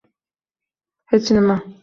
Hech 1.13 1.31
nima. 1.37 1.61